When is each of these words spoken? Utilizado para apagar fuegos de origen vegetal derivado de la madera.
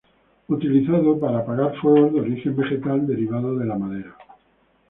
Utilizado 0.49 1.19
para 1.19 1.37
apagar 1.37 1.75
fuegos 1.79 2.11
de 2.13 2.21
origen 2.21 2.55
vegetal 2.55 3.05
derivado 3.05 3.55
de 3.59 3.65
la 3.67 3.77
madera. 3.77 4.15